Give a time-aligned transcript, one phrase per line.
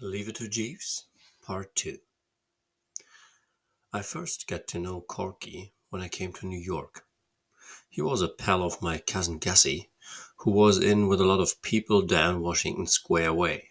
[0.00, 1.06] Leave It to Jeeves,
[1.42, 1.98] Part 2.
[3.92, 7.04] I first got to know Corky when I came to New York.
[7.88, 9.90] He was a pal of my cousin Gussie,
[10.36, 13.70] who was in with a lot of people down Washington Square way.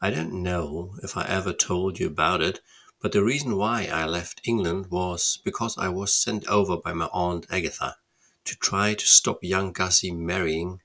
[0.00, 2.62] I don't know if I ever told you about it,
[2.98, 7.10] but the reason why I left England was because I was sent over by my
[7.12, 7.98] aunt Agatha
[8.46, 10.80] to try to stop young Gussie marrying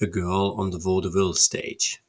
[0.00, 2.02] a girl on the vaudeville stage.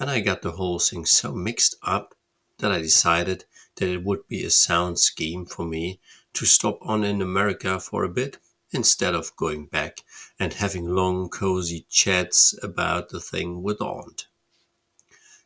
[0.00, 2.14] And I got the whole thing so mixed up
[2.58, 3.44] that I decided
[3.76, 6.00] that it would be a sound scheme for me
[6.32, 8.38] to stop on in America for a bit
[8.72, 9.98] instead of going back
[10.38, 14.26] and having long cozy chats about the thing with Aunt.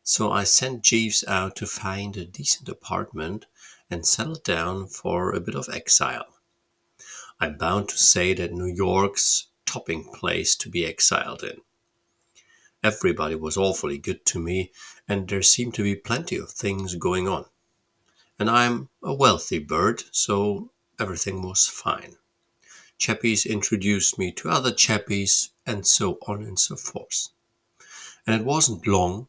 [0.05, 3.47] So I sent Jeeves out to find a decent apartment
[3.91, 6.27] and settle down for a bit of exile.
[7.41, 11.63] I'm bound to say that New York's topping place to be exiled in.
[12.85, 14.71] Everybody was awfully good to me,
[15.09, 17.47] and there seemed to be plenty of things going on.
[18.39, 22.19] And I'm a wealthy bird, so everything was fine.
[22.99, 27.31] Chappies introduced me to other chappies, and so on and so forth.
[28.27, 29.29] And it wasn't long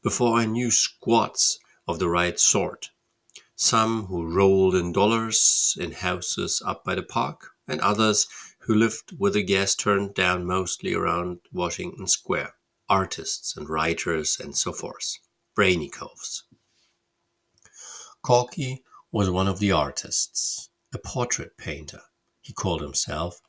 [0.00, 2.90] before I knew squads of the right sort.
[3.56, 8.28] Some who rolled in dollars in houses up by the park, and others
[8.60, 12.54] who lived with the gas turned down mostly around Washington Square
[12.92, 15.16] artists and writers and so forth,
[15.54, 16.44] brainy coves.
[18.20, 22.02] Corky was one of the artists, a portrait painter,
[22.42, 23.40] he called himself,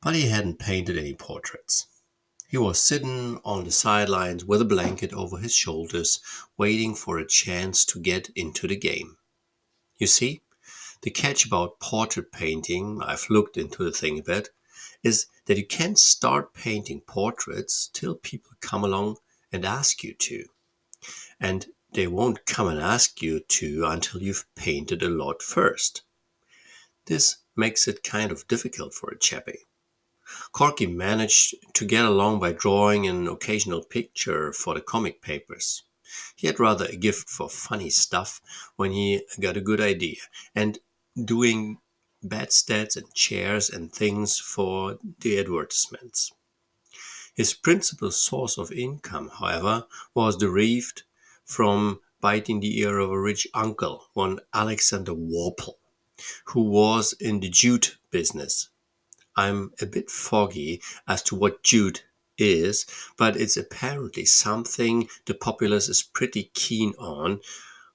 [0.00, 1.88] but he hadn't painted any portraits.
[2.46, 6.20] He was sitting on the sidelines with a blanket over his shoulders,
[6.56, 9.16] waiting for a chance to get into the game.
[9.98, 10.42] You see,
[11.02, 14.50] the catch about portrait painting, I've looked into the thing a bit,
[15.02, 19.16] is that you can't start painting portraits till people come along
[19.52, 20.44] and ask you to.
[21.38, 26.02] And they won't come and ask you to until you've painted a lot first.
[27.06, 29.66] This makes it kind of difficult for a chappie.
[30.52, 35.82] Corky managed to get along by drawing an occasional picture for the comic papers.
[36.36, 38.40] He had rather a gift for funny stuff
[38.76, 40.20] when he got a good idea,
[40.54, 40.78] and
[41.24, 41.78] doing
[42.22, 46.32] bedsteads and chairs and things for the advertisements.
[47.34, 51.04] His principal source of income, however, was derived
[51.44, 55.78] from biting the ear of a rich uncle, one Alexander Worple,
[56.46, 58.68] who was in the jute business.
[59.36, 62.04] I'm a bit foggy as to what jute
[62.36, 67.40] is, but it's apparently something the populace is pretty keen on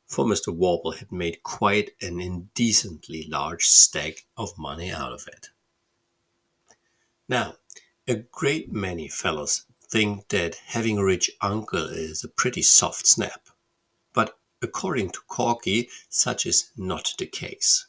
[0.06, 0.56] for Mr.
[0.56, 5.50] Worple had made quite an indecently large stack of money out of it.
[7.28, 7.56] Now,
[8.08, 13.50] a great many fellows think that having a rich uncle is a pretty soft snap,
[14.14, 17.88] but according to Corky, such is not the case.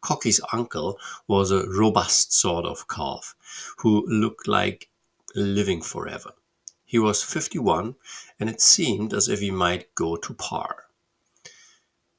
[0.00, 3.34] Corky's uncle was a robust sort of calf
[3.78, 4.90] who looked like
[5.34, 6.32] living forever.
[6.84, 7.96] He was 51,
[8.38, 10.87] and it seemed as if he might go to par.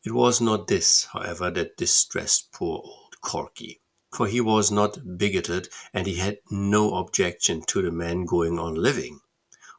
[0.09, 5.70] It was not this, however, that distressed poor old Corky, for he was not bigoted
[5.94, 9.19] and he had no objection to the man going on living.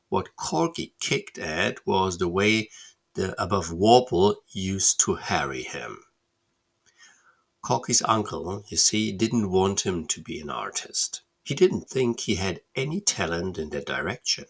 [0.09, 2.71] What Corky kicked at was the way
[3.15, 6.05] the above Worple used to harry him.
[7.61, 11.23] Corky's uncle, you see, didn't want him to be an artist.
[11.43, 14.45] He didn't think he had any talent in that direction.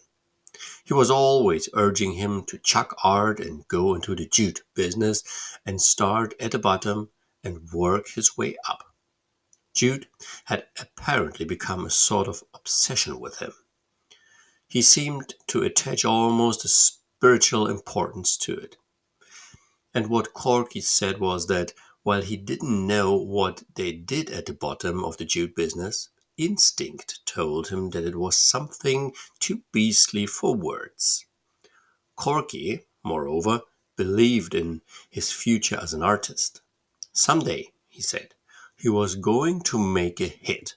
[0.83, 5.23] He was always urging him to chuck art and go into the jute business
[5.65, 7.09] and start at the bottom
[7.43, 8.83] and work his way up.
[9.73, 10.07] Jute
[10.45, 13.53] had apparently become a sort of obsession with him.
[14.67, 18.77] He seemed to attach almost a spiritual importance to it.
[19.93, 21.73] And what Corky said was that
[22.03, 27.19] while he didn't know what they did at the bottom of the jute business, instinct
[27.25, 31.25] told him that it was something too beastly for words.
[32.15, 33.61] Corky, moreover,
[33.95, 36.61] believed in his future as an artist.
[37.13, 38.35] Some day, he said,
[38.75, 40.75] he was going to make a hit.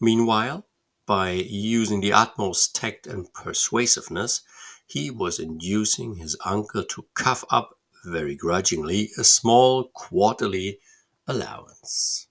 [0.00, 0.66] Meanwhile,
[1.06, 4.42] by using the utmost tact and persuasiveness,
[4.86, 10.78] he was inducing his uncle to cough up, very grudgingly, a small quarterly
[11.26, 12.28] allowance.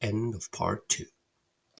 [0.00, 1.06] End of part two.